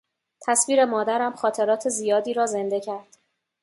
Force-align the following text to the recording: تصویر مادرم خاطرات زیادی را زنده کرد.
تصویر 0.41 0.85
مادرم 0.85 1.35
خاطرات 1.35 1.89
زیادی 1.89 2.33
را 2.33 2.45
زنده 2.45 2.79
کرد. 2.79 3.17